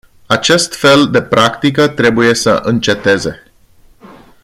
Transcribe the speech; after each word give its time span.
Acest 0.25 0.73
fel 0.75 1.09
de 1.11 1.21
practică 1.21 1.87
trebuie 1.87 2.33
să 2.33 2.49
înceteze. 2.63 3.43